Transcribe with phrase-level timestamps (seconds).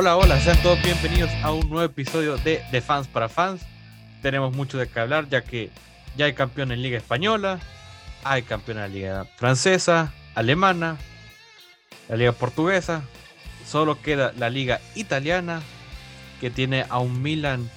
[0.00, 3.62] Hola, hola, sean todos bienvenidos a un nuevo episodio de De Fans para Fans.
[4.22, 5.70] Tenemos mucho de qué hablar ya que
[6.16, 7.58] ya hay campeón en Liga Española,
[8.22, 10.98] hay campeón en la Liga Francesa, Alemana,
[12.08, 13.02] la Liga Portuguesa.
[13.66, 15.62] Solo queda la Liga Italiana
[16.40, 17.68] que tiene a un Milan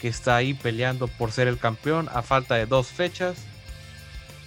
[0.00, 3.36] que está ahí peleando por ser el campeón a falta de dos fechas.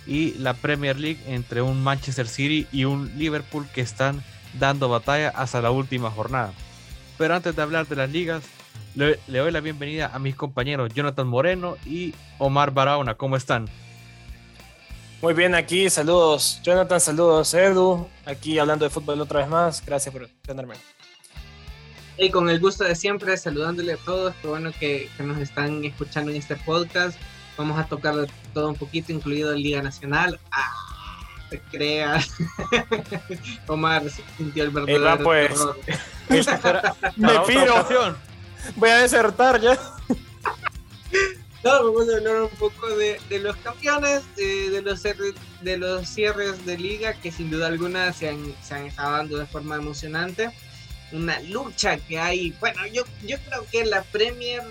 [0.07, 4.23] Y la Premier League entre un Manchester City y un Liverpool que están
[4.59, 6.53] dando batalla hasta la última jornada.
[7.21, 8.43] Pero antes de hablar de las ligas,
[8.95, 13.13] le, doy la bienvenida a mis compañeros Jonathan Moreno y Omar Barahona.
[13.13, 13.69] ¿Cómo están?
[15.21, 19.85] Muy bien, aquí saludos Jonathan, saludos Edu, aquí hablando de fútbol otra vez más.
[19.85, 20.73] Gracias por tenerme.
[22.17, 26.31] Y con el gusto de siempre, saludándole a todos, qué bueno que, nos están escuchando
[26.31, 27.19] en este podcast.
[27.55, 28.15] Vamos a tocar
[28.51, 30.39] todo un poquito, incluido Liga Nacional.
[30.51, 30.90] Ah,
[31.51, 32.31] te creas.
[33.67, 34.03] Omar
[34.37, 35.51] sintió el verdadero pues.
[37.17, 38.15] Me piro.
[38.77, 39.77] Voy a desertar ya.
[41.63, 46.65] No, vamos a hablar un poco de, los campeones, de, los cierres, de los cierres
[46.65, 50.49] de liga que sin duda alguna se han, se han estado dando de forma emocionante
[51.11, 52.55] una lucha que hay.
[52.59, 54.63] Bueno, yo, yo creo que la Premier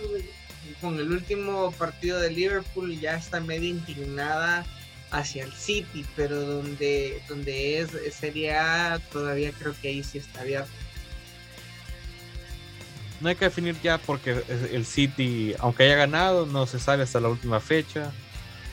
[0.81, 4.65] con el último partido de Liverpool ya está medio inclinada
[5.11, 10.71] hacia el City, pero donde, donde es sería todavía creo que ahí sí está abierto.
[13.21, 17.21] No hay que definir ya porque el City, aunque haya ganado, no se sabe hasta
[17.21, 18.13] la última fecha.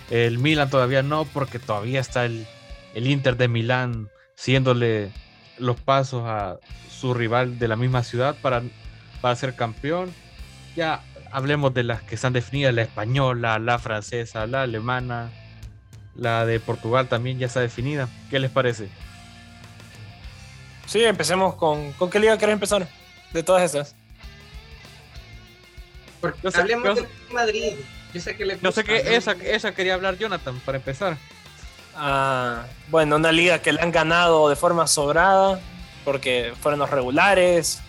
[0.09, 2.47] El Milan todavía no, porque todavía está el,
[2.93, 5.11] el Inter de Milán siéndole
[5.57, 8.63] los pasos a su rival de la misma ciudad para,
[9.19, 10.13] para ser campeón.
[10.77, 15.29] Ya hablemos de las que están definidas, la española, la francesa, la alemana,
[16.17, 18.09] la de Portugal también ya está definida.
[18.29, 18.89] ¿Qué les parece?
[20.85, 21.91] Sí, empecemos con...
[21.93, 22.87] ¿Con qué liga querés empezar?
[23.31, 23.95] De todas esas.
[26.21, 27.73] Porque hablemos de Madrid.
[28.13, 31.17] Yo sé que, le sé que esa, esa quería hablar Jonathan para empezar.
[31.95, 35.59] Ah, bueno, una liga que le han ganado de forma sobrada,
[36.05, 37.81] porque fueron los regulares.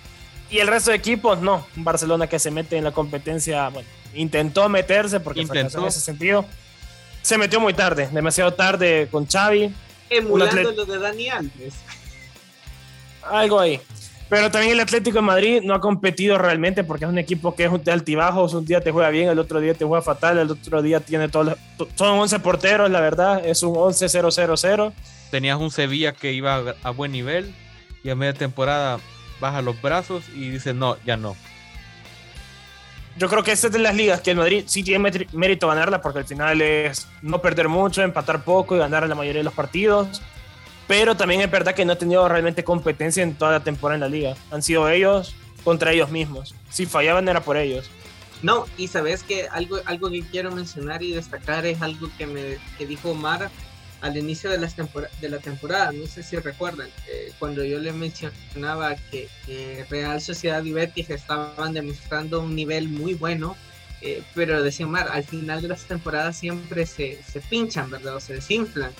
[0.50, 1.66] Y el resto de equipos, no.
[1.76, 5.80] Barcelona que se mete en la competencia, bueno, intentó meterse porque intentó.
[5.80, 6.44] en ese sentido.
[7.28, 9.70] Se metió muy tarde, demasiado tarde con Xavi.
[10.08, 11.74] Emulando lo de Dani Alves.
[13.22, 13.82] Algo ahí.
[14.30, 17.66] Pero también el Atlético de Madrid no ha competido realmente porque es un equipo que
[17.66, 18.54] es de altibajos.
[18.54, 21.28] Un día te juega bien, el otro día te juega fatal, el otro día tiene
[21.28, 21.58] todos.
[21.96, 23.44] Son 11 porteros, la verdad.
[23.44, 24.94] Es un 11-0-0-0.
[25.30, 27.54] Tenías un Sevilla que iba a buen nivel
[28.02, 29.00] y a media temporada
[29.38, 31.36] baja los brazos y dice no, ya no.
[33.18, 36.00] Yo creo que esta es de las ligas que el Madrid sí tiene mérito ganarla
[36.00, 39.54] porque al final es no perder mucho, empatar poco y ganar la mayoría de los
[39.54, 40.22] partidos.
[40.86, 44.00] Pero también es verdad que no ha tenido realmente competencia en toda la temporada en
[44.00, 44.36] la liga.
[44.52, 45.34] Han sido ellos
[45.64, 46.54] contra ellos mismos.
[46.70, 47.90] Si fallaban era por ellos.
[48.42, 52.58] No, y sabes que algo, algo que quiero mencionar y destacar es algo que me
[52.78, 53.50] que dijo Omar
[54.00, 57.92] al inicio de, las de la temporada, no sé si recuerdan, eh, cuando yo le
[57.92, 59.28] mencionaba que,
[59.90, 63.56] Real Sociedad y Betis estaban demostrando un nivel muy bueno,
[64.00, 68.16] eh, pero decía Mar, al final de las temporadas siempre se, se pinchan, ¿verdad?
[68.16, 68.92] O se desinflan.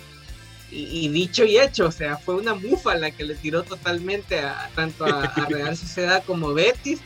[0.70, 4.68] Y, dicho y hecho, o sea, fue una mufa la que le tiró totalmente a,
[4.74, 7.00] tanto a, a Real Sociedad como Betis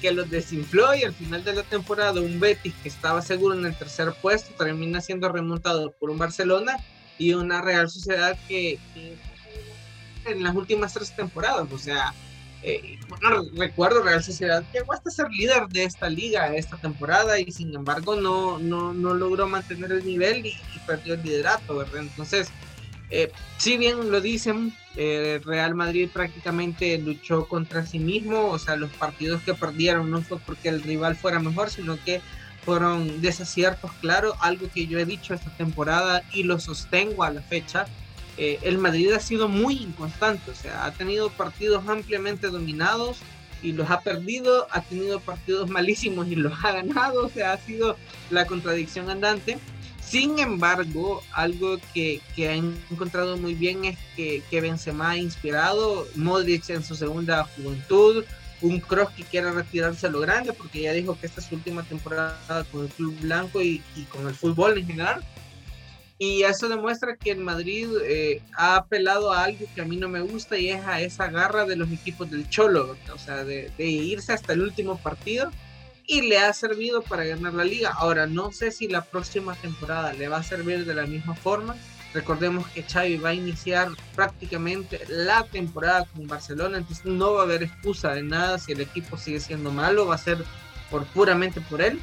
[0.00, 3.64] que, los desinfló y al final de la temporada un Betis que estaba seguro en
[3.64, 6.76] el tercer puesto termina siendo remontado por un Barcelona
[7.18, 8.78] y una Real Sociedad que,
[10.24, 12.12] en las últimas tres temporadas, o sea,
[12.64, 17.50] eh, bueno, recuerdo Real Sociedad llegó hasta ser líder de esta liga esta temporada y
[17.50, 22.00] sin embargo no, no, no logró mantener el nivel y, y perdió el liderato, ¿verdad?
[22.00, 22.50] Entonces,
[23.14, 28.74] eh, si bien lo dicen, eh, Real Madrid prácticamente luchó contra sí mismo, o sea,
[28.76, 32.22] los partidos que perdieron no fue porque el rival fuera mejor, sino que
[32.64, 37.42] fueron desaciertos, claro, algo que yo he dicho esta temporada y lo sostengo a la
[37.42, 37.84] fecha.
[38.38, 43.18] Eh, el Madrid ha sido muy inconstante, o sea, ha tenido partidos ampliamente dominados
[43.62, 47.58] y los ha perdido, ha tenido partidos malísimos y los ha ganado, o sea, ha
[47.58, 47.98] sido
[48.30, 49.58] la contradicción andante.
[50.12, 56.06] Sin embargo, algo que, que han encontrado muy bien es que, que Benzema ha inspirado,
[56.16, 58.22] Modric en su segunda juventud,
[58.60, 61.54] un Cross que quiere retirarse a lo grande porque ya dijo que esta es su
[61.54, 65.24] última temporada con el club blanco y, y con el fútbol en general.
[66.18, 70.10] Y eso demuestra que el Madrid eh, ha apelado a algo que a mí no
[70.10, 73.70] me gusta y es a esa garra de los equipos del Cholo, o sea, de,
[73.78, 75.50] de irse hasta el último partido
[76.06, 77.90] y le ha servido para ganar la liga.
[77.96, 81.76] Ahora, no sé si la próxima temporada le va a servir de la misma forma,
[82.14, 87.44] Recordemos que Xavi va a iniciar prácticamente la temporada con Barcelona, entonces no va a
[87.44, 90.44] haber excusa de nada si el equipo sigue siendo malo, va a ser
[90.90, 91.98] por puramente por él.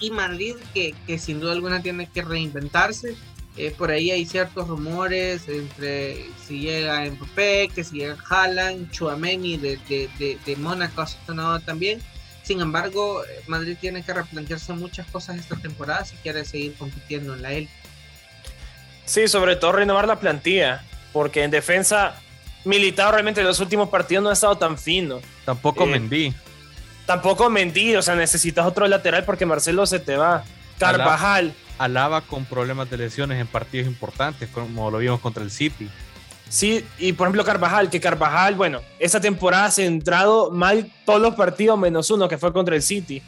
[0.00, 3.16] Y Madrid, que, que sin duda alguna tiene que reinventarse.
[3.56, 9.56] Eh, por ahí hay ciertos rumores entre si llega Mbappé, que si llega Haaland, Chouameni
[9.56, 12.02] de, de, de, de Mónaco ha sonado también.
[12.46, 17.42] Sin embargo, Madrid tiene que replantearse muchas cosas esta temporada si quiere seguir compitiendo en
[17.42, 17.72] la élite.
[19.04, 22.14] Sí, sobre todo renovar la plantilla, porque en defensa
[22.64, 25.20] Militado realmente en los últimos partidos no ha estado tan fino.
[25.44, 26.34] Tampoco eh, Mendy.
[27.04, 30.44] Tampoco Mendy, o sea, necesitas otro lateral porque Marcelo se te va.
[30.78, 31.54] Carvajal.
[31.78, 35.88] Alaba con problemas de lesiones en partidos importantes, como lo vimos contra el City.
[36.48, 41.20] Sí, y por ejemplo Carvajal, que Carvajal, bueno, esa temporada se ha entrado mal todos
[41.20, 43.22] los partidos menos uno, que fue contra el City,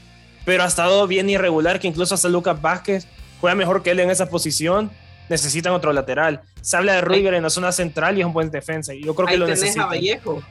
[0.45, 3.07] pero ha estado bien irregular, que incluso hasta Lucas Vázquez
[3.41, 4.91] juega mejor que él en esa posición
[5.29, 6.43] necesitan otro lateral.
[6.63, 8.95] Se habla de Ruiger en la zona central y es un buen defensa.
[8.95, 9.85] Y yo creo que lo necesitan.
[9.85, 10.43] A Vallejo.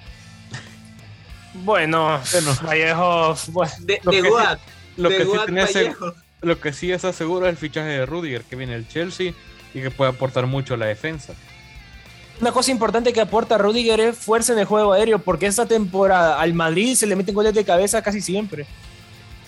[1.53, 2.21] Bueno,
[2.63, 3.35] Vallejo.
[3.79, 4.29] de, lo, que sí,
[4.97, 5.79] lo, que sí
[6.41, 9.33] lo que sí es seguro es el fichaje de Rudiger, que viene el Chelsea
[9.73, 11.33] y que puede aportar mucho a la defensa.
[12.39, 16.39] Una cosa importante que aporta Rudiger es fuerza en el juego aéreo, porque esta temporada
[16.39, 18.67] al Madrid se le meten goles de cabeza casi siempre.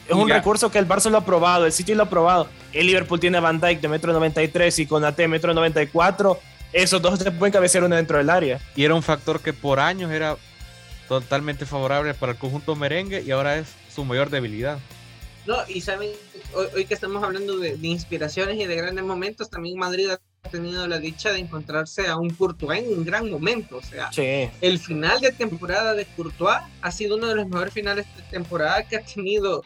[0.07, 2.47] Es un recurso que el Barça lo ha probado, el City lo ha probado.
[2.73, 6.39] El Liverpool tiene a Van Dijk de metro 93 y con AT metro 94.
[6.73, 8.59] Esos dos se pueden cabecear uno dentro del área.
[8.75, 10.35] Y era un factor que por años era
[11.07, 14.79] totalmente favorable para el conjunto merengue y ahora es su mayor debilidad.
[15.45, 16.09] No, y saben,
[16.53, 20.19] hoy, que estamos hablando de, inspiraciones y de grandes momentos, también Madrid ha
[20.49, 23.77] tenido la dicha de encontrarse a un Courtois en un gran momento.
[23.77, 24.09] O sea,
[24.61, 28.83] el final de temporada de Courtois ha sido uno de los mejores finales de temporada
[28.83, 29.63] que ha tenido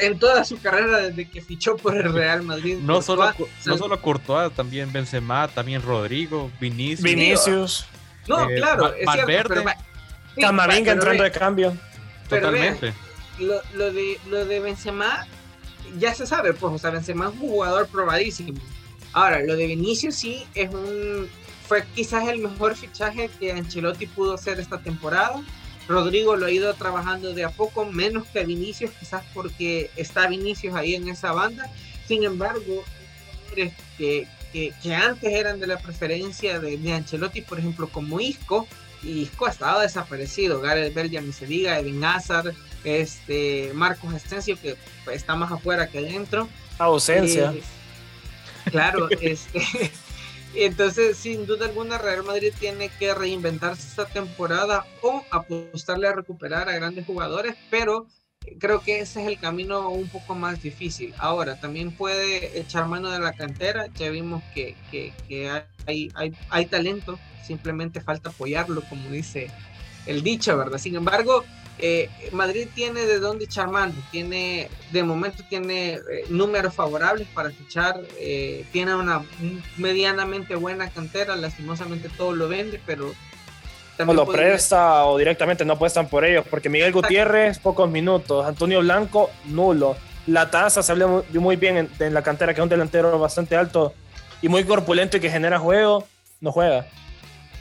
[0.00, 2.78] en toda su carrera desde que fichó por el Real Madrid.
[2.80, 3.32] No, solo,
[3.64, 7.02] no solo Courtois, también Benzema, también Rodrigo, Vinicius.
[7.02, 7.86] Vinicius.
[8.28, 9.54] No, eh, claro, es cierto,
[10.40, 11.76] Camavinga entrando de cambio.
[12.28, 12.92] Totalmente.
[13.38, 15.26] lo, lo, de, lo de Benzema
[15.98, 18.60] ya se sabe, pues, o sea, Benzema es un jugador probadísimo.
[19.14, 21.28] Ahora, lo de Vinicius sí es un
[21.66, 25.42] fue quizás el mejor fichaje que Ancelotti pudo hacer esta temporada
[25.88, 30.74] Rodrigo lo ha ido trabajando de a poco, menos que Vinicius, quizás porque está Vinicius
[30.74, 31.70] ahí en esa banda.
[32.08, 32.84] Sin embargo,
[33.54, 38.66] que, que, que antes eran de la preferencia de, de, Ancelotti, por ejemplo, como Isco,
[39.02, 40.60] y Isco ha estado desaparecido.
[40.60, 44.76] Gareth Bale ya ni se diga, Edwin Hazard, este, Marcos Estencio, que
[45.12, 46.48] está más afuera que adentro.
[46.78, 47.52] Ausencia.
[47.52, 47.62] Eh,
[48.74, 49.60] claro, este.
[50.56, 56.68] Entonces, sin duda alguna, Real Madrid tiene que reinventarse esta temporada o apostarle a recuperar
[56.68, 58.06] a grandes jugadores, pero
[58.60, 61.12] creo que ese es el camino un poco más difícil.
[61.18, 65.50] Ahora, también puede echar mano de la cantera, ya vimos que, que, que
[65.86, 69.50] hay, hay, hay talento, simplemente falta apoyarlo, como dice
[70.06, 70.78] el dicho, ¿verdad?
[70.78, 71.44] Sin embargo,
[71.78, 77.50] eh, Madrid tiene de dónde echar mano, tiene, de momento tiene eh, números favorables para
[77.50, 79.24] fichar, eh, tiene una
[79.76, 83.12] medianamente buena cantera, lastimosamente todo lo vende, pero...
[84.06, 88.80] O lo presta o directamente no apuestan por ellos, porque Miguel Gutiérrez, pocos minutos, Antonio
[88.80, 89.96] Blanco, nulo.
[90.26, 93.54] La tasa se habla muy, bien en, en, la cantera, que es un delantero bastante
[93.54, 93.94] alto
[94.42, 96.08] y muy corpulento y que genera juego,
[96.40, 96.86] no juega.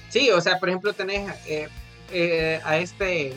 [0.09, 1.29] Sí, o sea, por ejemplo, tenés
[2.63, 3.33] a este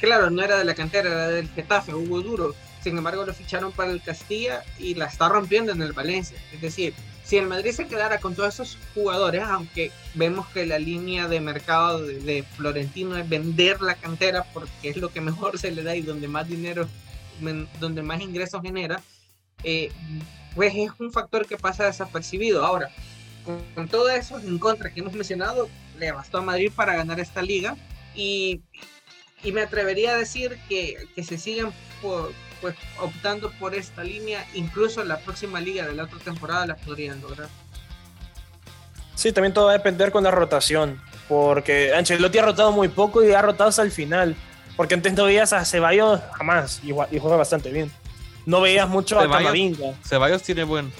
[0.00, 2.54] claro, no era de la cantera, era del Getafe, Hugo Duro.
[2.82, 6.38] Sin embargo, lo ficharon para el Castilla y la está rompiendo en el Valencia.
[6.52, 10.78] Es decir, si el Madrid se quedara con todos esos jugadores, aunque vemos que la
[10.78, 15.70] línea de mercado de, Florentino es vender la cantera porque es lo que mejor se
[15.70, 16.88] le da y donde más dinero,
[17.78, 19.00] donde más ingresos genera,
[19.62, 19.92] eh,
[20.54, 22.64] pues es un factor que pasa desapercibido.
[22.64, 22.90] Ahora,
[23.44, 25.68] con, con todo eso en contra que hemos mencionado,
[26.00, 27.76] le bastó a Madrid para ganar esta liga
[28.14, 28.62] y
[29.42, 34.46] y me atrevería a decir que, que se sigan por, pues, optando por esta línea,
[34.54, 37.48] incluso la próxima liga de la otra temporada la podrían lograr.
[39.14, 43.22] Sí, también todo va a depender con la rotación, porque Ancelotti ha rotado muy poco
[43.22, 44.34] y ha rotado hasta el final,
[44.76, 47.90] porque antes no veías a Ceballos jamás y, y juega bastante bien.
[48.46, 49.94] No veías mucho Ceballos, a Camavinga.
[50.04, 50.90] Ceballos tiene buen,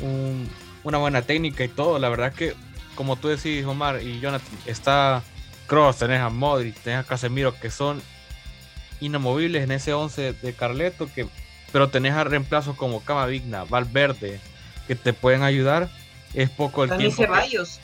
[0.00, 0.48] un,
[0.84, 2.54] una buena técnica y todo, la verdad que
[2.94, 5.22] como tú decís Omar y Jonathan, está
[5.70, 8.02] Cross, tenés a Modric, tenés a Casemiro, que son
[9.00, 11.28] inamovibles en ese 11 de Carleto, que,
[11.70, 14.40] pero tenés a reemplazos como Camavinga, Valverde,
[14.88, 15.88] que te pueden ayudar.
[16.34, 17.32] Es poco el También tiempo.
[17.32, 17.78] Ceballos.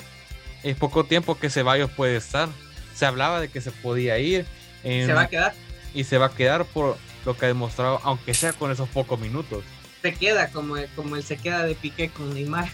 [0.62, 2.48] Que, es poco tiempo que Ceballos puede estar.
[2.92, 4.46] Se hablaba de que se podía ir.
[4.82, 5.54] En, se va a quedar.
[5.94, 9.20] Y se va a quedar por lo que ha demostrado, aunque sea con esos pocos
[9.20, 9.62] minutos.
[10.02, 12.68] Se queda como, como él se queda de Piqué con Neymar.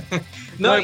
[0.58, 0.78] no,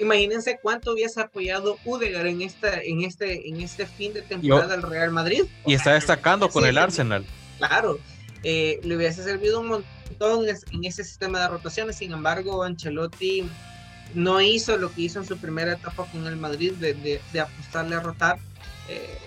[0.00, 4.82] imagínense cuánto hubiese apoyado Udegar en, esta, en, este, en este fin de temporada al
[4.82, 5.44] Real Madrid.
[5.66, 7.24] Y está destacando con el Arsenal.
[7.58, 7.98] Claro,
[8.42, 11.96] eh, le hubiese servido un montón en ese sistema de rotaciones.
[11.96, 13.48] Sin embargo, Ancelotti
[14.14, 17.96] no hizo lo que hizo en su primera etapa con el Madrid de, de, apostarle
[17.96, 18.38] a rotar.
[18.88, 19.18] Eh,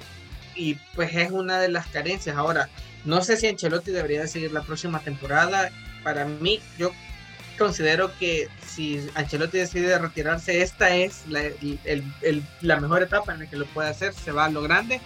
[0.55, 2.35] y pues es una de las carencias.
[2.35, 2.69] Ahora,
[3.05, 5.71] no sé si Ancelotti debería seguir la próxima temporada.
[6.03, 6.91] Para mí, yo
[7.57, 13.65] considero que si Ancelotti decide retirarse, esta es la, mejor etapa en la que lo
[13.67, 14.13] puede hacer.
[14.13, 15.01] Se va a lo grande.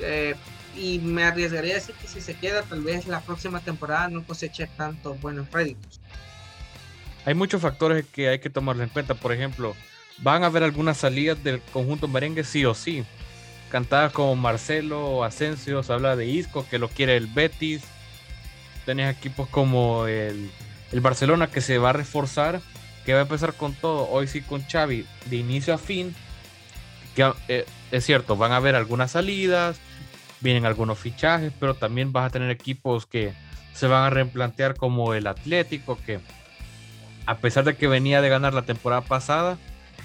[0.00, 0.34] Eh,
[0.76, 4.24] y me arriesgaría a decir que si se queda, tal vez la próxima temporada no
[4.24, 6.00] coseche tantos buenos réditos.
[7.24, 9.14] Hay muchos factores que hay que tomarlo en cuenta.
[9.14, 9.74] Por ejemplo,
[10.18, 13.04] van a haber algunas salidas del conjunto merengue sí o sí.
[13.70, 17.82] Cantadas como Marcelo Asensio, se habla de Isco, que lo quiere el Betis.
[18.84, 20.50] Tenés equipos como el,
[20.92, 22.60] el Barcelona que se va a reforzar,
[23.04, 24.08] que va a empezar con todo.
[24.08, 26.14] Hoy sí con Xavi, de inicio a fin.
[27.14, 29.78] Que, eh, es cierto, van a haber algunas salidas,
[30.40, 33.32] vienen algunos fichajes, pero también vas a tener equipos que
[33.72, 36.20] se van a replantear como el Atlético, que
[37.26, 39.58] a pesar de que venía de ganar la temporada pasada,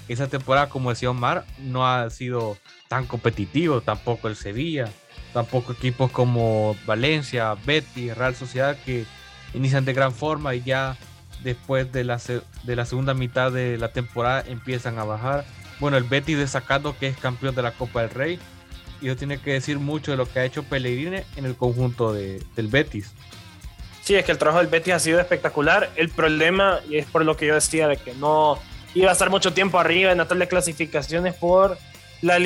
[0.08, 2.56] esa temporada, como decía Omar, no ha sido
[2.88, 4.88] tan competitivo, tampoco el Sevilla,
[5.32, 9.06] tampoco equipos como Valencia, Betis, Real Sociedad, que
[9.54, 10.96] inician de gran forma y ya
[11.42, 12.20] después de la,
[12.62, 15.44] de la segunda mitad de la temporada empiezan a bajar.
[15.80, 18.38] Bueno, el Betis destacando que es campeón de la Copa del Rey,
[19.00, 22.12] y eso tiene que decir mucho de lo que ha hecho Pellegrini en el conjunto
[22.12, 23.12] de, del Betis.
[24.02, 25.90] Sí, es que el trabajo del Betis ha sido espectacular.
[25.96, 28.58] El problema, y es por lo que yo decía, de que no
[28.94, 31.78] iba a estar mucho tiempo arriba en la de clasificaciones por
[32.20, 32.40] las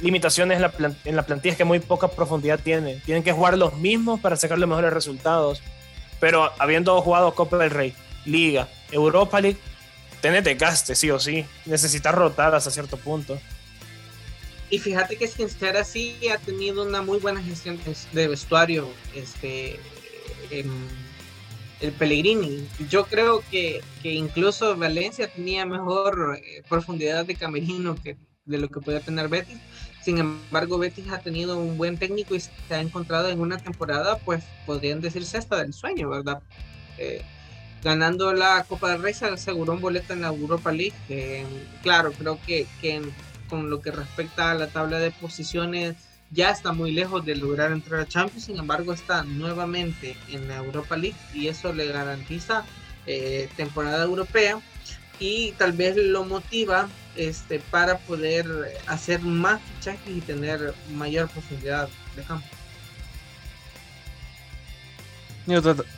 [0.00, 0.72] limitaciones en la,
[1.04, 2.96] en la plantilla, que muy poca profundidad tiene.
[3.06, 5.62] Tienen que jugar los mismos para sacar los mejores resultados.
[6.22, 9.58] Pero habiendo jugado Copa del Rey, Liga, Europa League,
[10.20, 11.44] tenés desgaste, sí o sí.
[11.66, 13.40] Necesitas rotar hasta cierto punto.
[14.70, 17.76] Y fíjate que sin ser así ha tenido una muy buena gestión
[18.12, 19.80] de vestuario este,
[20.52, 22.68] el Pellegrini.
[22.88, 28.68] Yo creo que, que, incluso Valencia tenía mejor eh, profundidad de camerino que de lo
[28.68, 29.58] que podía tener Betis.
[30.02, 34.18] Sin embargo, Betis ha tenido un buen técnico y se ha encontrado en una temporada,
[34.18, 36.42] pues podrían decirse hasta del sueño, ¿verdad?
[36.98, 37.22] Eh,
[37.82, 41.46] ganando la Copa del Rey se aseguró un boleto en la Europa League.
[41.82, 43.02] claro, creo que, que
[43.48, 45.96] con lo que respecta a la tabla de posiciones
[46.30, 50.56] ya está muy lejos de lograr entrar a Champions, sin embargo está nuevamente en la
[50.56, 52.64] Europa League y eso le garantiza
[53.06, 54.58] eh, temporada europea
[55.18, 58.46] y tal vez lo motiva este, para poder
[58.86, 62.46] hacer más fichajes y tener mayor profundidad de campo.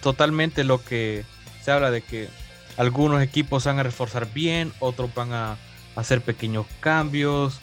[0.01, 1.25] Totalmente lo que
[1.63, 2.29] se habla de que
[2.77, 5.57] algunos equipos van a reforzar bien, otros van a
[5.97, 7.61] hacer pequeños cambios.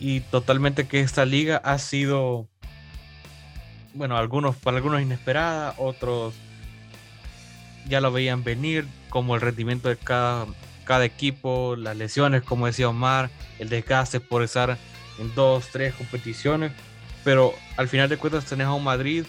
[0.00, 2.48] Y totalmente que esta liga ha sido,
[3.94, 6.34] bueno, algunos para algunos inesperada, otros
[7.86, 10.46] ya lo veían venir, como el rendimiento de cada,
[10.84, 14.78] cada equipo, las lesiones, como decía Omar, el desgaste por estar
[15.18, 16.72] en dos, tres competiciones.
[17.24, 19.24] Pero al final de cuentas tenés a un Madrid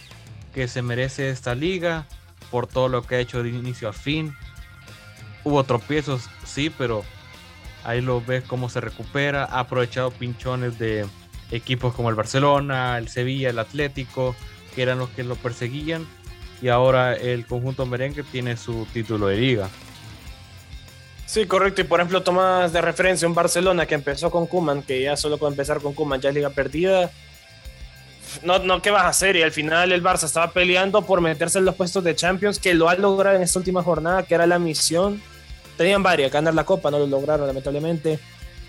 [0.53, 2.07] que se merece esta liga
[2.51, 4.35] por todo lo que ha hecho de inicio a fin.
[5.43, 7.03] Hubo tropiezos, sí, pero
[7.85, 9.45] Ahí lo ves cómo se recupera.
[9.45, 11.05] Ha aprovechado pinchones de
[11.51, 14.35] equipos como el Barcelona, el Sevilla, el Atlético,
[14.73, 16.05] que eran los que lo perseguían.
[16.63, 19.69] Y ahora el conjunto merengue tiene su título de liga.
[21.25, 21.81] Sí, correcto.
[21.81, 25.37] Y por ejemplo, tomas de referencia un Barcelona que empezó con Kuman, que ya solo
[25.37, 27.11] puede empezar con Kuman ya es liga perdida.
[28.43, 29.35] No, no, ¿qué vas a hacer?
[29.35, 32.73] Y al final el Barça estaba peleando por meterse en los puestos de Champions, que
[32.73, 35.21] lo ha logrado en esta última jornada, que era la misión
[35.77, 38.19] Tenían varias, ganar la Copa, no lo lograron lamentablemente.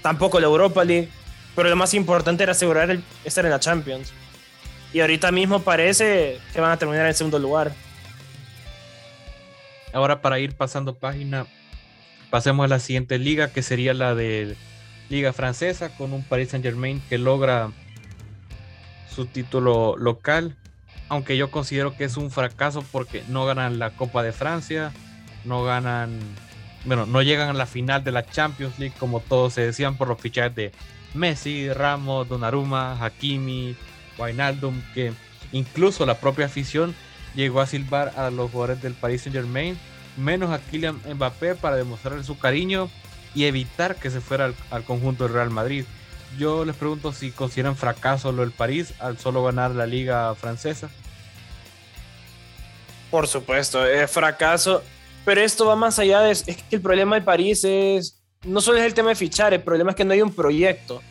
[0.02, 1.08] Tampoco la Europa League.
[1.54, 4.12] Pero lo más importante era asegurar el, estar en la Champions.
[4.92, 7.72] Y ahorita mismo parece que van a terminar en segundo lugar.
[9.92, 11.46] Ahora para ir pasando página,
[12.30, 14.56] pasemos a la siguiente liga, que sería la de
[15.08, 17.70] Liga Francesa, con un Paris Saint Germain que logra
[19.14, 20.56] su título local.
[21.08, 24.92] Aunque yo considero que es un fracaso porque no ganan la Copa de Francia,
[25.44, 26.18] no ganan
[26.86, 30.08] bueno, no llegan a la final de la Champions League como todos se decían por
[30.08, 30.72] los fichajes de
[31.14, 33.76] Messi, Ramos, Donnarumma, Hakimi,
[34.18, 35.12] Wijnaldum, que
[35.52, 36.94] incluso la propia afición
[37.34, 39.76] llegó a silbar a los jugadores del Paris Saint Germain,
[40.16, 42.88] menos a Kylian Mbappé para demostrarle su cariño
[43.34, 45.84] y evitar que se fuera al, conjunto del Real Madrid.
[46.38, 50.88] Yo les pregunto si consideran fracaso lo del París al solo ganar la liga francesa.
[53.10, 54.82] Por supuesto, es fracaso
[55.24, 56.32] Pero esto va más allá de...
[56.32, 58.22] Es que el problema de París es...
[58.44, 61.02] No solo es el tema de fichar, el problema es que no hay un proyecto.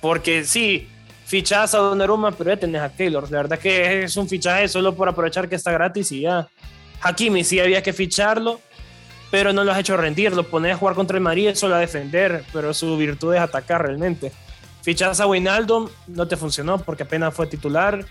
[0.00, 0.88] Porque sí,
[1.24, 3.30] fichas a Donnarumma, pero ya tenés a Taylor.
[3.30, 6.48] La verdad que es un fichaje solo por aprovechar que está gratis y ya.
[7.02, 8.60] Hakimi sí había que ficharlo,
[9.30, 10.34] pero no lo has hecho rendir.
[10.34, 13.82] Lo pones a jugar contra el Madrid solo a defender, pero su virtud es atacar
[13.82, 14.32] realmente.
[14.82, 18.04] Fichas a Wijnaldum, no te funcionó porque apenas fue titular.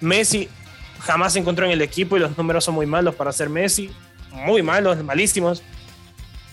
[0.00, 0.48] Messi
[1.00, 3.90] jamás se encontró en el equipo y los números son muy malos para ser Messi.
[4.30, 5.62] Muy malos, malísimos.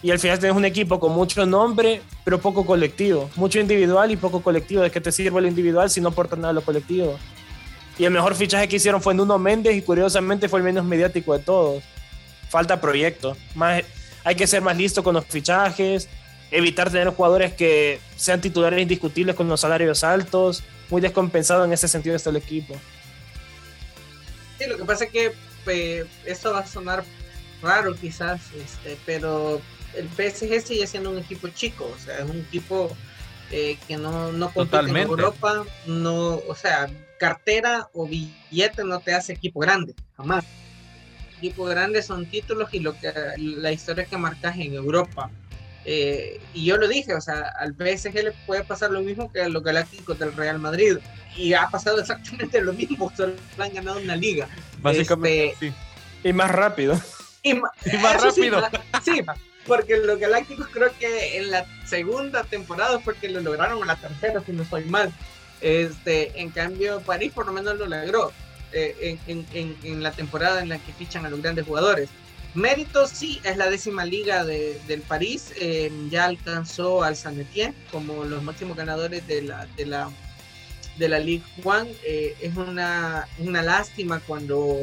[0.01, 3.29] Y al final tienes un equipo con mucho nombre, pero poco colectivo.
[3.35, 4.81] Mucho individual y poco colectivo.
[4.81, 7.19] ¿De qué te sirve lo individual si no aporta nada a lo colectivo?
[7.99, 11.37] Y el mejor fichaje que hicieron fue Nuno Méndez y curiosamente fue el menos mediático
[11.37, 11.83] de todos.
[12.49, 13.35] Falta proyecto.
[13.55, 13.83] Más,
[14.23, 16.07] hay que ser más listo con los fichajes,
[16.49, 20.63] evitar tener jugadores que sean titulares indiscutibles con los salarios altos.
[20.89, 22.73] Muy descompensado en ese sentido está el equipo.
[24.57, 25.33] Sí, lo que pasa es que
[25.65, 27.03] pues, esto va a sonar
[27.61, 29.61] raro quizás, este, pero
[29.93, 32.95] el PSG sigue siendo un equipo chico, o sea, es un equipo
[33.51, 36.89] eh, que no, no compite en Europa, no, o sea,
[37.19, 40.45] cartera o billete no te hace equipo grande, jamás.
[41.37, 45.29] Equipo grande son títulos y lo que la historia que marcas en Europa.
[45.85, 49.41] Eh, y yo lo dije, o sea, al PSG le puede pasar lo mismo que
[49.41, 50.97] a los Galácticos del Real Madrid.
[51.35, 54.47] Y ha pasado exactamente lo mismo, solo han ganado una liga.
[54.81, 55.73] Básicamente, este, sí.
[56.23, 56.99] Y más rápido.
[57.41, 58.61] Y, más rápido.
[59.03, 59.21] sí,
[59.67, 63.95] porque los Galácticos creo que en la segunda temporada fue que lo lograron, en la
[63.95, 65.13] tercera, si no estoy mal.
[65.61, 68.31] Este, en cambio, París por lo menos lo logró
[68.71, 72.09] eh, en, la temporada en la que fichan a los grandes jugadores.
[72.53, 77.75] Mérito sí, es la décima liga de, del París, eh, ya alcanzó al San Etienne
[77.91, 80.09] como los máximos ganadores de la, de la,
[80.97, 81.87] de la Ligue 1.
[82.05, 84.77] Eh, es una, una lástima cuando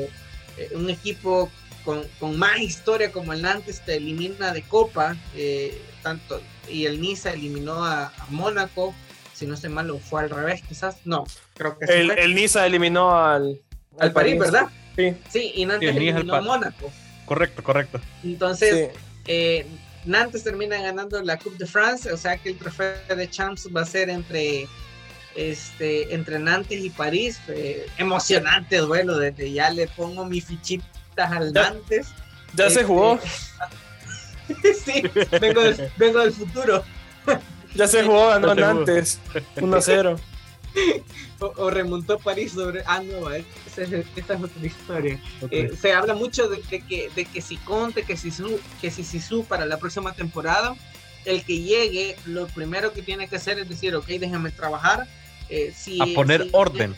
[0.73, 1.50] un equipo
[1.87, 7.33] con, más historia como el Nantes te elimina de Copa, eh, tanto, y el Niza
[7.33, 8.93] eliminó a, Mónaco,
[9.33, 11.25] si no estoy mal, o fue al revés, quizás, no,
[11.55, 11.93] creo que sí.
[11.93, 13.60] El, el Niza eliminó al,
[13.99, 14.67] al, París, ¿verdad?
[14.97, 15.15] Sí.
[15.30, 16.91] Sí, y Nantes eliminó a Mónaco.
[17.25, 18.00] Correcto, correcto.
[18.25, 18.91] Entonces,
[19.26, 19.67] eh,
[20.04, 23.82] Nantes termina ganando la Coupe de France, o sea que el trofeo de Champs va
[23.82, 24.67] a ser entre
[25.34, 27.41] este entre Nantes y París.
[27.49, 30.84] Eh, emocionante duelo, desde ya le pongo mi fichita
[31.25, 32.09] al Nantes.
[32.55, 33.19] Ya se jugó.
[34.85, 35.02] sí,
[35.41, 36.85] vengo del, vengo del futuro.
[37.75, 39.21] Ya se jugó, ganó Nantes.
[39.57, 40.19] 1-0.
[41.39, 42.83] O, remontó París sobre.
[42.87, 45.21] Ah, no, esa es, esta es otra historia.
[45.50, 49.05] Eh, se habla mucho de, que, de que si Conte, que si Su, que si
[49.05, 50.75] Sisu para la próxima temporada,
[51.25, 55.07] el que llegue, lo primero que tiene que hacer es decir, ok, déjame trabajar.
[55.49, 56.97] Eh, si, a poner orden.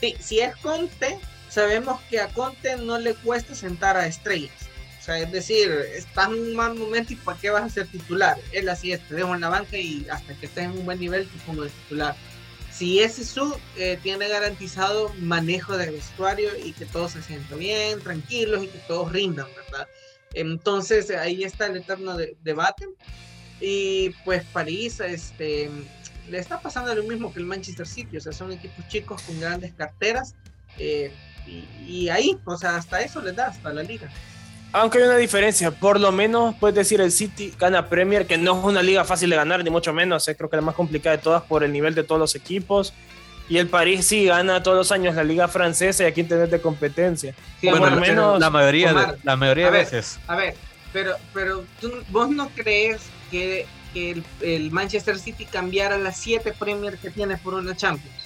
[0.00, 1.18] Sí, si es Conte,
[1.54, 4.52] sabemos que a Conte no le cuesta sentar a estrellas.
[5.00, 7.86] O sea, es decir, estás en un mal momento y ¿para qué vas a ser
[7.86, 8.36] titular?
[8.52, 10.98] Él así es, te dejo en la banca y hasta que estés en un buen
[10.98, 12.16] nivel te pongo de titular.
[12.72, 18.00] Si ese su eh, tiene garantizado manejo de vestuario y que todos se sientan bien,
[18.00, 19.86] tranquilos y que todos rindan, ¿verdad?
[20.32, 22.86] Entonces ahí está el eterno debate.
[23.60, 25.70] Y pues París este,
[26.28, 29.38] le está pasando lo mismo que el Manchester City, o sea, son equipos chicos con
[29.38, 30.34] grandes carteras.
[30.78, 31.12] Eh,
[31.46, 34.08] y, ahí, o sea, hasta eso les da, hasta la liga.
[34.72, 38.58] Aunque hay una diferencia, por lo menos puedes decir el City gana Premier, que no
[38.58, 41.16] es una liga fácil de ganar, ni mucho menos, eh, creo que la más complicada
[41.16, 42.92] de todas por el nivel de todos los equipos.
[43.48, 46.60] Y el París sí gana todos los años la liga francesa y aquí tenés de
[46.60, 47.34] competencia.
[47.62, 50.18] bueno, al menos la mayoría de, la mayoría de veces.
[50.26, 50.54] A ver,
[50.92, 56.54] pero, pero ¿tú, vos no crees que, que el, el, Manchester City cambiara las siete
[56.58, 58.23] Premier que tiene por una Champions?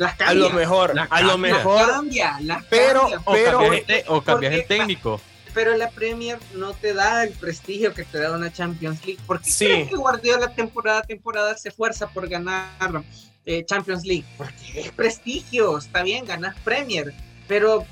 [0.00, 1.86] Las cambia, a lo mejor, a lo mejor.
[1.86, 2.38] cambia,
[2.70, 3.60] pero, pero,
[4.06, 5.20] o cambias, el, técnico.
[5.52, 9.20] Pero la Premier no te da el prestigio que te da una Champions League.
[9.26, 9.66] Porque sí.
[9.90, 13.02] que Guardiola temporada a temporada se esfuerza por ganar
[13.44, 14.24] eh, Champions League.
[14.38, 17.12] Porque es prestigio, está bien, ganas Premier.
[17.46, 17.84] Pero,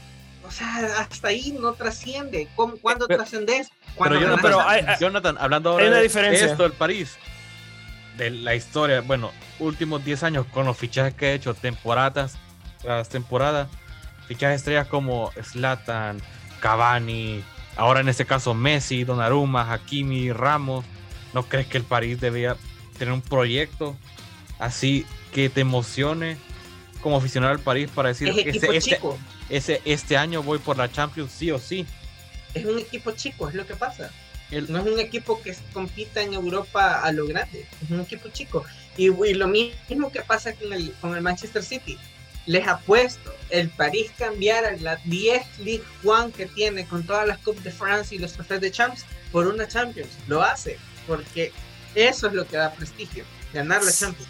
[0.47, 2.49] o sea, hasta ahí no trasciende.
[2.81, 3.69] ¿Cuándo trascendes?
[3.99, 6.47] Pero, Jonathan, pero hay, Jonathan, hablando ahora de diferencia.
[6.47, 7.19] esto del París,
[8.19, 12.37] de la historia, bueno, últimos 10 años con los fichajes que he hecho, temporadas
[12.83, 13.69] tras temporada,
[14.27, 16.21] fichajes estrellas como Slatan,
[16.61, 17.43] Cavani,
[17.77, 20.85] ahora en este caso Messi, Donnarumma, Hakimi, Ramos,
[21.33, 22.57] ¿no crees que el París debería
[22.99, 23.97] tener un proyecto
[24.59, 26.37] así que te emocione
[27.01, 29.01] como aficionado al París para decir que este, este,
[29.49, 31.87] ese, este año voy por la Champions sí o sí?
[32.55, 34.11] Es un equipo chico, es lo que pasa.
[34.51, 38.65] No es un equipo que compita en Europa a lo grande, es un equipo chico.
[38.97, 41.99] Y, lo mismo que pasa con el, con el Manchester City.
[42.47, 47.63] les apuesto, el París cambiara la 10 League One que tiene con todas las Coupes
[47.63, 50.11] de France y los trofeos de Champs por una Champions.
[50.27, 51.53] Lo hace, porque
[51.95, 54.29] eso es lo que da prestigio, ganar la Champions.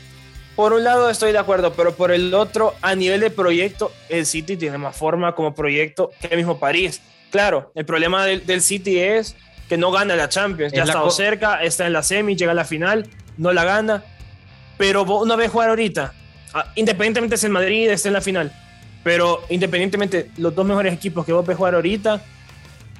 [0.58, 4.26] Por un lado estoy de acuerdo, pero por el otro, a nivel de proyecto, el
[4.26, 7.00] City tiene más forma como proyecto que el mismo París.
[7.30, 9.36] Claro, el problema del, City es
[9.68, 10.72] que no gana la Champions.
[10.72, 14.02] Ya ha estado cerca, está en la semi, llega a la final, no la gana.
[14.76, 16.12] Pero una vez jugar ahorita,
[16.54, 18.52] ah, independientemente es el Madrid, está en la final,
[19.02, 22.22] pero independientemente, los dos mejores equipos que vos ves jugar ahorita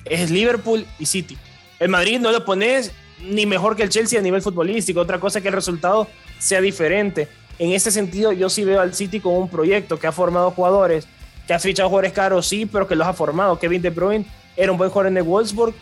[0.05, 1.39] es Liverpool y City.
[1.79, 5.41] El Madrid no lo pones ni mejor que el Chelsea a nivel futbolístico, otra cosa
[5.41, 7.29] que el resultado sea diferente.
[7.59, 11.07] En ese sentido, yo sí veo al City como un proyecto que ha formado jugadores,
[11.47, 13.59] que ha fichado jugadores caros, sí, pero que los ha formado.
[13.59, 14.25] Kevin De Bruyne
[14.57, 15.75] era un buen jugador en el Wolfsburg,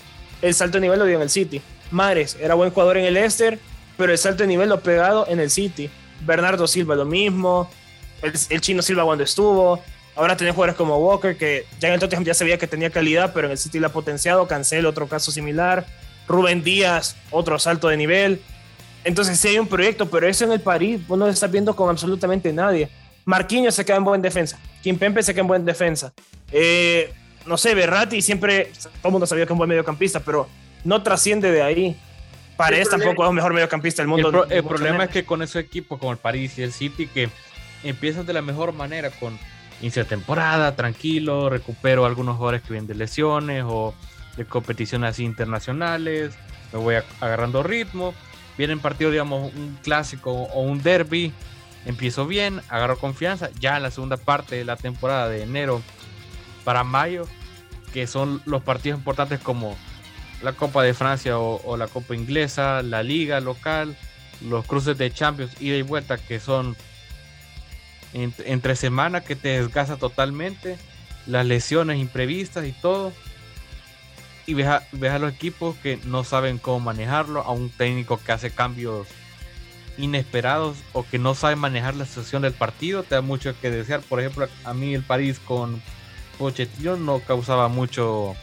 [0.42, 1.61] el salto de nivel lo dio en el City.
[1.90, 3.59] Mares era buen jugador en el Leicester,
[3.96, 5.90] pero el salto de nivel lo pegado en el City.
[6.20, 7.70] Bernardo Silva lo mismo,
[8.22, 9.81] el, chino Silva cuando estuvo.
[10.14, 13.33] Ahora tenés jugadores como Walker, que ya en el Tottenham ya sabía que tenía calidad,
[13.35, 14.46] pero en el City lo ha potenciado.
[14.49, 15.87] Cancel, otro caso similar.
[16.27, 18.40] Rubén Díaz, otro salto de nivel.
[19.05, 21.77] Entonces sí hay un proyecto, pero eso en el París vos no lo estás viendo
[21.77, 22.88] con absolutamente nadie.
[23.25, 24.59] Marquinhos se queda en buen defensa.
[24.83, 26.12] Kim Pempe se queda en buen defensa.
[26.51, 27.12] Eh,
[27.46, 30.48] no sé, Berratti siempre, todo el mundo sabía que es un buen mediocampista, pero
[30.85, 31.96] no trasciende de ahí.
[32.56, 34.46] Paredes tampoco es el mejor mediocampista del mundo.
[34.48, 37.28] El, problema es que con esos equipos como el París y el City, que
[37.82, 39.38] empiezan de la mejor manera con
[39.80, 43.94] inicio de temporada, tranquilo, recupero algunos jugadores que vienen de lesiones o
[44.37, 46.35] de competiciones así internacionales,
[46.72, 48.14] me voy agarrando ritmo
[48.56, 51.32] vienen partidos, digamos, un clásico o un derby,
[51.85, 55.82] empiezo bien, agarro confianza, ya en la segunda parte de la temporada de enero
[56.66, 57.29] para mayo,
[57.92, 59.76] que son los partidos importantes como
[60.42, 63.96] la Copa de Francia o, la Copa Inglesa, la Liga local,
[64.42, 66.76] los cruces de Champions, ida y vuelta, que son
[68.12, 70.76] entre semana que te desgasta totalmente,
[71.29, 73.12] las lesiones imprevistas y todo
[74.44, 78.50] y ves a, los equipos que no saben cómo manejarlo, a un técnico que hace
[78.50, 79.07] cambios
[79.98, 84.00] inesperados o que no sabe manejar la situación del partido, te da mucho que desear.
[84.00, 85.81] Por ejemplo, a mí el París con
[86.38, 88.35] Pochettino no causaba mucho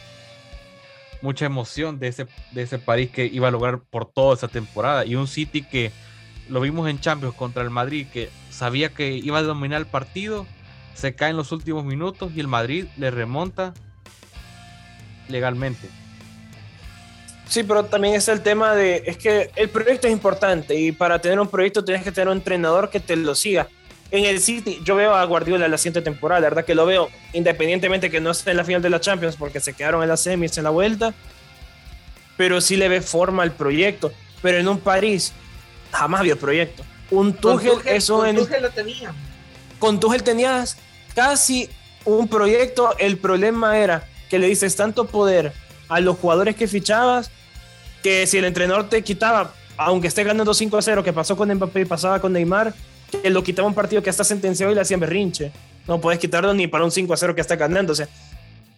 [1.23, 5.05] mucha emoción de ese, de ese que iba a lograr por toda esa temporada.
[5.05, 5.91] Y un City que
[6.49, 10.45] lo vimos en Champions contra el Madrid, que sabía que iba a dominar el partido,
[10.93, 13.73] se cae en los últimos minutos y el Madrid le remonta
[15.29, 15.87] legalmente.
[17.47, 21.19] Sí, pero también es el tema de, es que el proyecto es importante y para
[21.19, 23.67] tener un proyecto tienes que tener un entrenador que te lo siga.
[24.13, 27.09] En el City, yo veo a Guardiola la siguiente temporada, la verdad que lo veo,
[27.33, 30.17] independientemente que no esté en la final de la Champions porque se quedaron en la
[30.17, 31.15] semis en la vuelta,
[32.37, 34.13] pero sí le ve forma al proyecto.
[34.43, 35.33] Pero en un París,
[35.91, 36.83] jamás vio proyecto.
[37.09, 38.35] Un Tuchel, eso con en.
[38.35, 39.15] Tuchel lo tenía.
[39.79, 40.77] Con Tuchel tenías
[41.15, 41.67] casi
[42.05, 45.53] un proyecto, el problema era que le dices tanto poder
[45.89, 47.31] a los jugadores que fichabas
[48.03, 51.51] que si el entrenador te quitaba, aunque esté ganando 5 a 0, que pasó con
[51.51, 52.75] Mbappé y pasaba con Neymar,
[53.21, 55.51] que lo quitaba un partido que está sentenciado y le hacían berrinche.
[55.87, 57.93] No puedes quitarlo ni para un 5 a 0 que está ganando.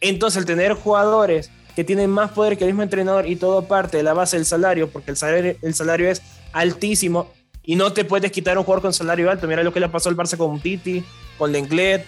[0.01, 3.97] entonces, el tener jugadores que tienen más poder que el mismo entrenador y todo parte
[3.97, 6.21] de la base del salario, porque el salario, el salario es
[6.53, 7.31] altísimo
[7.63, 9.47] y no te puedes quitar un jugador con salario alto.
[9.47, 11.03] Mira lo que le pasó al Barça con Titi,
[11.37, 12.05] con Lenglet.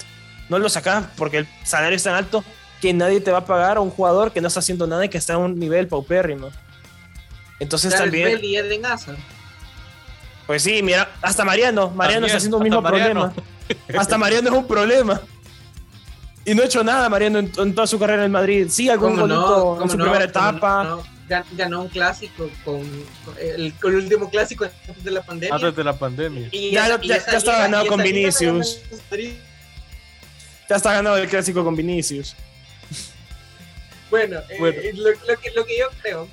[0.50, 2.44] No lo sacas porque el salario es tan alto
[2.82, 5.10] que nadie te va a pagar a un jugador que no está haciendo nada y
[5.10, 6.50] que está a un nivel paupérrimo.
[7.60, 8.40] Entonces también.
[10.48, 13.34] Pues sí, mira, hasta Mariano, Mariano está haciendo un mismo problema.
[13.98, 15.22] Hasta Mariano es un problema.
[16.46, 18.68] Y no ha hecho nada Mariano en, toda su carrera en Madrid.
[18.70, 21.00] Sí, algún golito en su primera etapa.
[21.52, 22.82] ganó un clásico con,
[23.38, 25.56] el, último clásico antes de la pandemia.
[25.56, 26.48] Antes de la pandemia.
[26.54, 28.80] Y ya, ya, está ganado con Vinicius.
[30.70, 32.38] Ya está ganado el clásico con Vinicius.
[34.10, 36.30] Bueno, eh, lo, que, lo que yo creo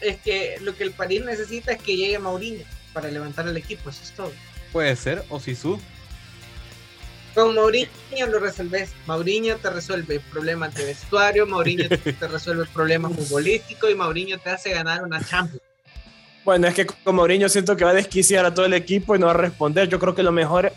[0.00, 3.90] es que lo que el París necesita es que llegue Mourinho para levantar el equipo,
[3.90, 4.32] eso es todo.
[4.72, 5.78] Puede ser, o Sisu.
[7.34, 8.90] Con Mourinho lo resolves.
[9.06, 14.70] Mourinho te resuelve problemas de vestuario, Mourinho te resuelve problemas futbolísticos y Mourinho te hace
[14.70, 15.62] ganar una Champions.
[16.44, 19.18] Bueno, es que con Mourinho siento que va a desquiciar a todo el equipo y
[19.18, 19.88] no va a responder.
[19.88, 20.72] Yo creo que lo mejor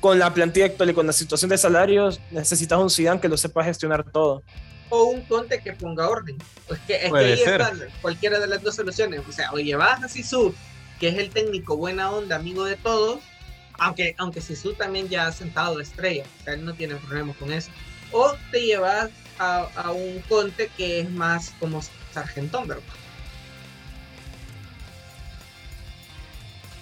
[0.00, 3.36] con la plantilla actual y con la situación de salarios necesitas un Zidane que lo
[3.36, 4.42] sepa gestionar todo
[4.90, 6.36] o un Conte que ponga orden.
[6.66, 9.22] Pues que, es que ahí está cualquiera de las dos soluciones.
[9.28, 10.54] O sea, o llevas a Sisu,
[11.00, 13.20] que es el técnico buena onda, amigo de todos,
[13.78, 17.52] aunque, aunque Sisu también ya ha sentado estrella, o sea, él no tiene problemas con
[17.52, 17.70] eso.
[18.10, 21.80] O te llevas a, a un Conte que es más como
[22.12, 22.82] Sargentón, ¿verdad?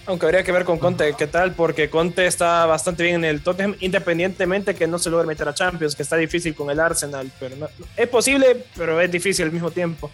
[0.05, 3.41] Aunque habría que ver con Conte qué tal, porque Conte está bastante bien en el
[3.41, 7.29] Tottenham, independientemente que no se logre meter a Champions, que está difícil con el Arsenal,
[7.37, 10.09] pero no- es posible, pero es difícil al mismo tiempo.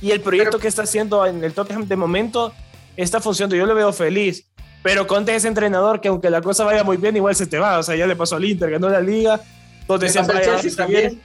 [0.00, 2.54] Y el proyecto Pero- que está haciendo en el Tottenham de momento
[2.96, 4.46] está funcionando, yo lo veo feliz,
[4.82, 7.58] pero Conte es ese entrenador que aunque la cosa vaya muy bien, igual se te
[7.58, 9.40] va, o sea, ya le pasó al Inter, ganó la liga,
[9.88, 11.22] donde siempre Chelsea también.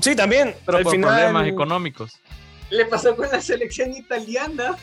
[0.00, 2.12] Sí, también, Pero al por final- problemas económicos.
[2.70, 4.76] Le pasó con la selección italiana.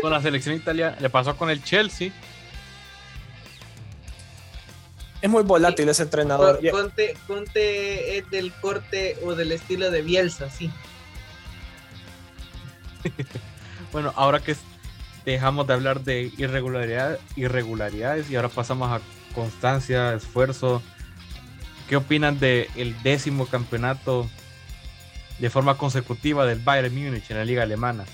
[0.00, 2.12] Con la selección italiana, le pasó con el Chelsea.
[5.20, 6.60] Es muy volátil ese entrenador.
[6.60, 10.70] Con- Conte, Conte es del corte o del estilo de Bielsa, sí.
[13.92, 14.52] Bueno, ahora que
[15.24, 19.00] dejamos de hablar de irregularidad, irregularidades y ahora pasamos a
[19.34, 20.82] constancia, esfuerzo.
[21.88, 24.28] ¿Qué opinan del el décimo campeonato
[25.38, 28.04] de forma consecutiva del Bayern Múnich en la liga alemana?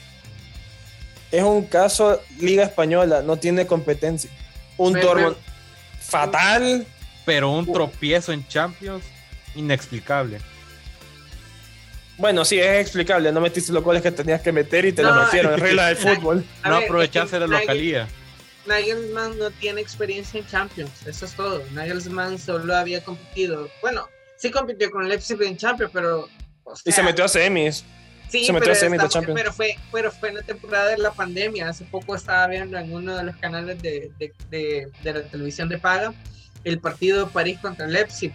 [1.30, 4.30] Es un caso Liga Española, no tiene competencia.
[4.76, 5.36] Un Dortmund
[6.00, 6.86] fatal.
[7.24, 9.04] Pero un tropiezo en Champions
[9.54, 10.38] inexplicable.
[12.18, 13.30] Bueno, sí, es explicable.
[13.32, 15.54] No metiste los goles que tenías que meter y te No, los metieron.
[15.54, 16.44] Es regla del fútbol.
[16.62, 18.08] A no ver, aprovecharse es de que la localía.
[18.66, 21.62] Nagelsmann no tiene experiencia en Champions, eso es todo.
[21.72, 23.68] Nagelsmann solo había competido.
[23.80, 26.28] Bueno, sí compitió con Leipzig en Champions, pero.
[26.64, 27.84] o Y se metió a semis.
[28.28, 29.40] Sí, Se metió pero a semis de Champions.
[29.40, 31.68] Pero fue, pero fue en la temporada de la pandemia.
[31.68, 35.68] Hace poco estaba viendo en uno de los canales de, de, de- de la televisión
[35.68, 36.12] de paga
[36.64, 38.32] el partido París contra Leipzig.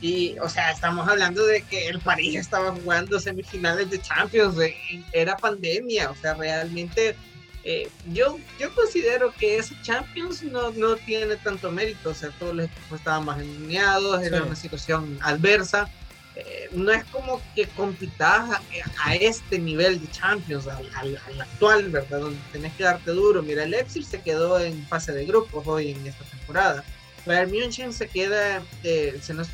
[0.00, 4.56] Y, o sea, estamos hablando de que el París estaba jugando semifinales de Champions.
[4.56, 4.74] de-
[5.12, 6.10] era pandemia.
[6.10, 7.14] O sea, realmente
[7.64, 12.10] eh, yo, yo considero que ese Champions no, no tiene tanto mérito.
[12.10, 14.22] O sea, todos los equipos estaban más alineados.
[14.22, 15.90] Era una situación adversa
[16.36, 18.62] eh, no es como que compitas a,
[19.04, 22.20] a este nivel de Champions, al, al- al actual, ¿verdad?
[22.20, 23.42] Donde tenés que darte duro.
[23.42, 26.84] Mira, el Leipzig se quedó en fase de grupos hoy en esta temporada.
[27.26, 29.48] Bayern München se queda eh, se nos-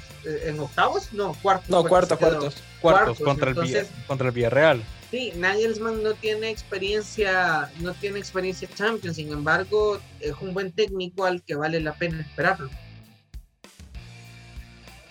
[0.44, 1.68] en octavos, no, cuartos.
[1.70, 2.54] No, que cuartos, cuartos.
[2.80, 4.82] Cuartos Cuartos, contra, el, entonces- Villa- contra el Villarreal.
[5.10, 11.24] Sí, Nagelsmann no tiene experiencia, no tiene experiencia Champions, sin embargo, es un buen técnico
[11.24, 12.68] al que vale la pena esperarlo.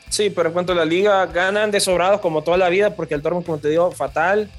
[0.09, 3.15] Sí, pero en cuanto a la liga, ganan de sobrados como toda la vida, porque
[3.15, 4.49] el Dortmund, como te digo, fatal.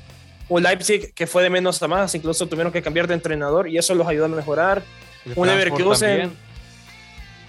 [0.48, 3.78] Un Leipzig que fue de menos a más, incluso tuvieron que cambiar de entrenador y
[3.78, 4.82] eso los ayudó a mejorar.
[5.24, 6.08] El Un Leverkusen.
[6.18, 6.36] también.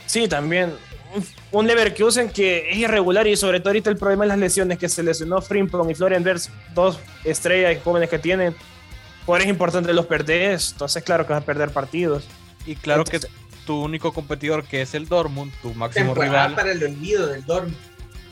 [0.06, 0.74] Sí, también.
[1.52, 4.89] Un- Leverkusen que es irregular y sobre todo ahorita el problema es las lesiones, que
[4.89, 8.56] se lesionó Frimpong y Florian Wirtz, dos estrellas jóvenes que tienen.
[9.26, 12.26] Jugadores importantes los perdés, entonces claro que vas a perder partidos.
[12.65, 16.72] Y claro Entonces- que tu único competidor, que es el Dortmund, tu máximo rival, para
[16.72, 17.76] el olvido del Dortmund.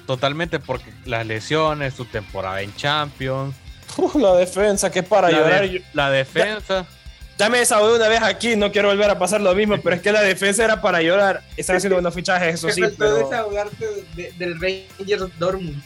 [0.06, 3.56] totalmente porque las lesiones, tu temporada en Champions,
[4.16, 5.62] la defensa, que es para la, llorar.
[5.64, 6.84] de- Yo- la defensa.
[6.84, 7.05] Ya
[7.50, 10.12] me desahogué una vez aquí, no quiero volver a pasar lo mismo, pero es que
[10.12, 11.42] la defensa era para llorar.
[11.58, 13.16] Están haciendo buenos fichajes, eso sí, pero...
[13.30, 15.84] desahogarte de- del Rangers Dortmund.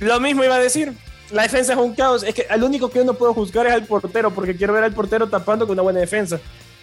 [0.00, 0.92] Lo mismo iba a decir.
[1.30, 2.22] La defensa es un caos.
[2.22, 4.92] Es que al único que uno puede juzgar es al portero, porque quiero ver al
[4.92, 6.38] portero tapando con una buena defensa.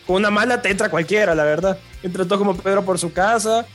[0.07, 1.77] Con una mala te entra cualquiera, la verdad.
[2.01, 3.65] Entra todo como Pedro por su casa.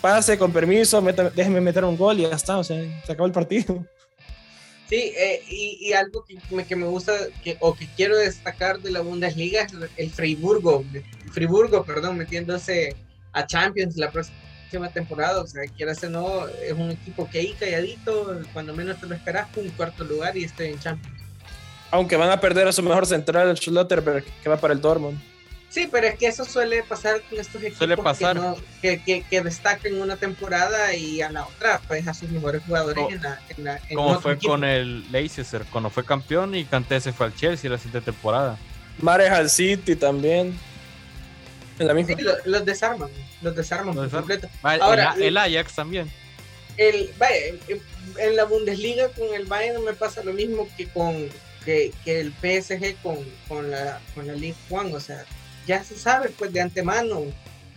[0.00, 2.56] Pase con permiso, meta- déjeme meter un gol y ya está.
[2.56, 3.84] O sea, se acabó el partido.
[4.88, 7.12] Sí, eh, y, y algo que me, que me gusta
[7.44, 12.96] que, o que quiero destacar de la Bundesliga es el Freiburgo, el Friburgo, perdón, metiéndose
[13.32, 15.42] a Champions la próxima temporada.
[15.42, 19.14] O sea, quieras o no, es un equipo que ahí calladito, cuando menos te lo
[19.14, 21.18] esperas, un cuarto lugar y esté en Champions.
[21.90, 25.18] Aunque van a perder a su mejor central, Schlotterberg, que va para el Dortmund.
[25.70, 28.34] Sí, pero es que eso suele pasar con estos equipos Suele pasar.
[28.36, 32.30] Que, no- que, que, que destacan una temporada y a la otra, pues a sus
[32.30, 34.52] mejores jugadores en la, en la en Como fue equipo.
[34.52, 38.56] con el Leicester, cuando fue campeón y Kanté se fue al Chelsea la siguiente temporada.
[39.00, 40.58] Mares al City también.
[41.78, 42.16] En la misma.
[42.16, 43.10] Sí, lo- los desarman,
[43.42, 44.20] los desarman Los por desarman.
[44.40, 44.48] completo.
[44.62, 46.10] Ah, el- Ahora, el, el Ajax también.
[46.78, 47.36] el, vaya,
[48.18, 51.28] en, la Bundesliga con el Bayern me pasa lo mismo que con
[51.64, 55.24] que, que el PSG con, con la con la Ligue 1, o sea,
[55.68, 57.22] ya se sabe pues de antemano.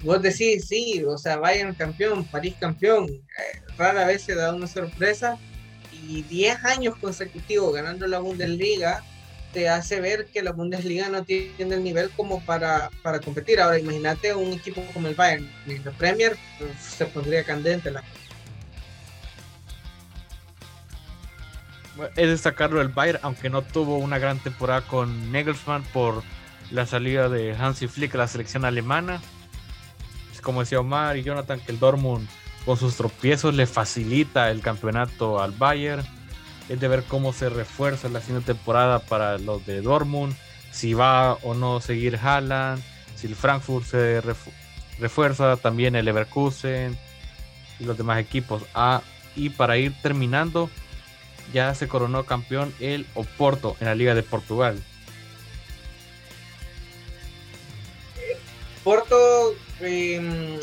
[0.02, 4.66] Vos decís, sí, o sea, Bayern campeón, París campeón, eh, rara vez se da una
[4.66, 5.38] sorpresa
[5.92, 9.04] y 10 años consecutivos ganando la Bundesliga
[9.54, 13.60] te hace ver que la Bundesliga no tiene el nivel como para, para competir.
[13.60, 16.38] Ahora imagínate un equipo como el Bayern en la Premier,
[16.80, 18.02] se pondría candente la
[22.16, 26.24] Es destacarlo el Bayern, aunque no tuvo una gran temporada con Nagelsmann por
[26.72, 29.22] la salida de Hansi Flick a la selección alemana.
[30.42, 32.28] Como decía Omar y Jonathan, que el Dortmund
[32.66, 36.04] con sus tropiezos le facilita el campeonato al Bayern.
[36.70, 40.34] Es de ver cómo se refuerza la siguiente temporada para los de Dortmund,
[40.72, 42.82] si va o no seguir Haaland,
[43.16, 44.22] si el Frankfurt se
[45.00, 46.98] refuerza, también el Leverkusen
[47.80, 48.64] y los demás equipos.
[48.74, 49.02] Ah,
[49.36, 50.70] y para ir terminando,
[51.54, 54.82] ya se coronó campeón el Oporto en la Liga de Portugal.
[58.84, 60.60] Porto em,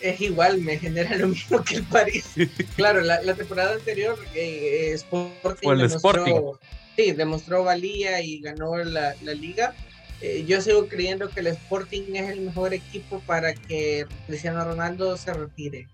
[0.00, 2.34] es igual, me genera lo mismo que el París.
[2.76, 6.58] claro, la, temporada anterior eh, Sporting, demostró,
[6.96, 9.74] Sí, demostró valía y ganó la, liga.
[10.20, 15.16] Eh, yo sigo creyendo que el Sporting es el mejor equipo para que Cristiano Ronaldo
[15.16, 15.88] se retire.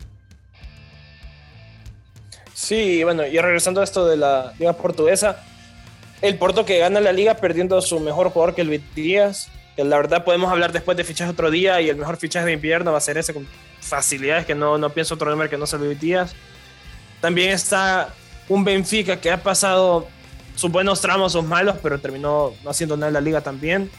[2.52, 5.44] Sí, bueno, y regresando a esto de la liga portuguesa,
[6.20, 9.57] el Porto que gana la liga perdiendo a su mejor jugador que el Díaz, que
[9.84, 12.92] la verdad podemos hablar después de fichaje otro día y el mejor fichaje de invierno
[12.92, 13.46] va a ser ese con
[13.80, 16.34] facilidades que no, no pienso otro nombre que no sea Luis Díaz.
[17.20, 18.14] También está
[18.48, 20.08] un Benfica que ha pasado
[20.54, 23.90] sus buenos tramos, sus malos, pero terminó no haciendo nada en la liga también,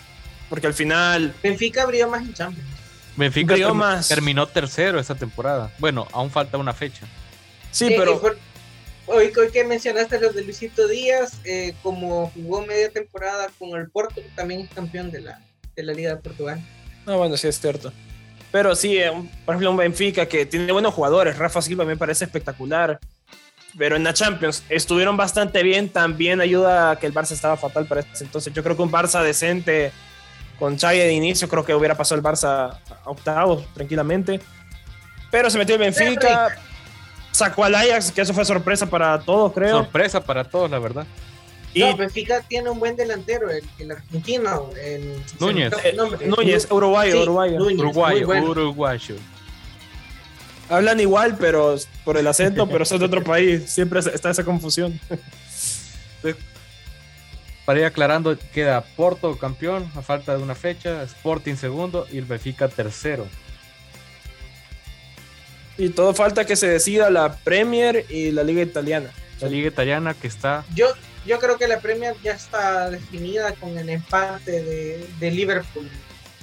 [0.50, 1.34] porque al final...
[1.42, 2.70] Benfica abrió más en Champions.
[3.16, 3.56] Benfica
[4.08, 5.72] terminó tercero esta temporada.
[5.78, 7.06] Bueno, aún falta una fecha.
[7.72, 8.22] Sí, pero
[9.06, 14.22] hoy, que mencionaste los de Luisito Díaz, eh, como jugó media temporada con el Porto,
[14.36, 15.42] también es campeón de la,
[15.82, 16.60] de la Liga de Portugal.
[17.06, 17.92] No, bueno, sí es cierto.
[18.52, 19.12] Pero sí, eh,
[19.46, 21.38] por ejemplo, un Benfica que tiene buenos jugadores.
[21.38, 23.00] Rafa Silva me parece espectacular.
[23.78, 25.90] Pero en la Champions estuvieron bastante bien.
[25.90, 28.54] También ayuda a que el Barça estaba fatal para ese entonces.
[28.54, 29.92] Yo creo que un Barça decente
[30.58, 34.42] con Xavi de inicio, creo que hubiera pasado el Barça a octavos tranquilamente.
[35.32, 36.58] Pero se metió el Benfica
[37.32, 39.78] sacó al Ajax, que eso fue sorpresa para todos, creo.
[39.78, 41.06] Sorpresa para todos, la verdad.
[41.74, 44.70] Y no, Benfica tiene un buen delantero, el, argentino.
[44.82, 45.72] El, Núñez.
[45.84, 47.60] Eh, Núñez, uruguayo, uruguayo.
[48.44, 49.16] uruguayo.
[50.70, 53.70] Hablan igual, pero por el acento, pero son de otro país.
[53.70, 55.00] Siempre está esa confusión.
[57.66, 62.26] Para ir aclarando, queda Porto campeón a falta de una fecha, Sporting segundo y el
[62.26, 63.28] Benfica tercero.
[65.78, 69.12] Y todo falta que se decida la Premier y la Liga Italiana.
[69.40, 70.66] La Liga Italiana que está.
[70.76, 70.88] Yo,
[71.26, 74.64] yo creo que la Premier ya está definida con el empate
[75.20, 75.90] de, Liverpool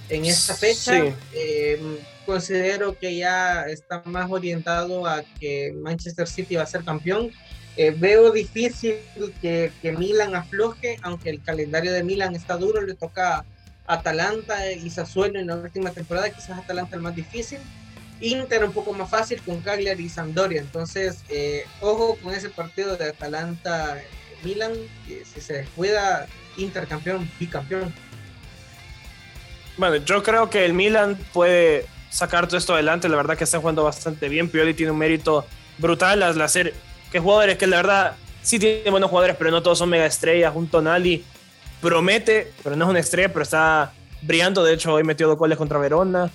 [0.08, 0.96] en esta fecha.
[1.32, 7.30] Em, considero que ya está más orientado a que Manchester City va a ser campeón.
[7.76, 8.96] Eh, veo difícil
[9.42, 13.44] que, que, Milan afloje, aunque el calendario de Milan está duro, le toca
[13.86, 17.58] Atalanta y Sassuolo en la última temporada, quizás Atalanta el más difícil.
[18.20, 20.60] Inter un poco más fácil con Cagliari y Sampdoria.
[20.60, 23.12] Entonces, eh, ojo con ese partido de
[24.40, 24.72] Atalanta-Milan.
[25.06, 27.92] si se descuida, Inter campeón, bicampeón.
[29.76, 33.08] Bueno, yo creo que el Milan puede sacar todo esto adelante.
[33.08, 34.48] La verdad que está jugando bastante bien.
[34.48, 35.46] Pioli tiene un mérito
[35.78, 36.72] brutal al hacer
[37.12, 40.52] que jugadores que la verdad sí tienen buenos jugadores, pero no todos son mega estrellas.
[40.54, 41.24] Un Tonali
[41.82, 44.64] promete, pero no es una estrella, pero está brillando.
[44.64, 46.30] De hecho, hoy metió dos goles contra Verona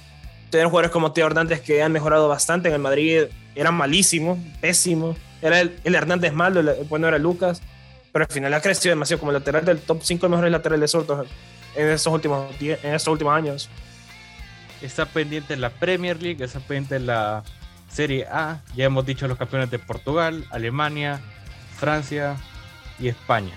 [0.52, 3.24] tener jugadores como Teo Hernández que han mejorado bastante en el Madrid,
[3.56, 5.18] eran malísimos, pésimos.
[5.42, 7.64] Era el, Hernández malo, el, bueno era Lucas,
[8.12, 11.28] pero al final ha crecido demasiado como lateral del top 5 mejores laterales sordos
[11.76, 13.70] en estos últimos, en estos últimos años.
[14.82, 17.44] Está pendiente la Premier League, está pendiente la
[17.90, 18.62] Serie A.
[18.76, 21.22] Ya hemos dicho los campeones de Portugal, Alemania,
[21.78, 22.36] Francia
[23.00, 23.54] y España.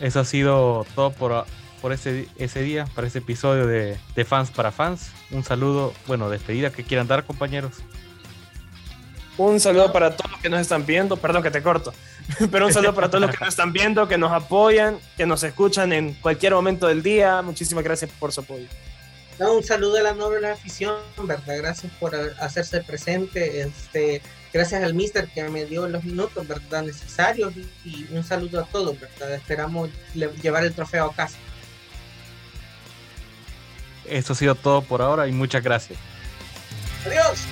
[0.00, 1.44] Eso ha sido todo por
[1.80, 5.10] por ese, ese día, para ese episodio de, de Fans para Fans.
[5.30, 7.72] Un saludo, bueno, despedida que quieran dar, compañeros.
[9.38, 11.94] Un saludo para todos los que nos están viendo, perdón que te corto,
[12.50, 15.42] pero un saludo para todos los que nos están viendo, que nos apoyan, que nos
[15.42, 17.42] escuchan en cualquier momento del día.
[17.42, 18.66] Muchísimas gracias por su apoyo.
[19.38, 21.56] un saludo a la noble afición, ¿verdad?
[21.58, 23.62] Gracias por hacerse presente.
[23.62, 26.82] Este, gracias al mister que me dio los minutos, ¿verdad?
[26.82, 27.54] Necesarios.
[27.84, 29.34] Y un saludo a todos, ¿verdad?
[29.34, 31.36] Esperamos llevar el trofeo a casa.
[34.06, 35.98] Eso ha sido todo por ahora y muchas gracias.
[37.06, 37.46] Adiós.